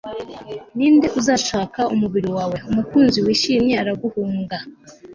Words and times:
Ninde 0.77 1.07
uzashaka 1.19 1.79
umubiri 1.93 2.29
wawe 2.37 2.57
Umukunzi 2.69 3.17
wishimye 3.25 3.73
araguhunga 3.81 4.57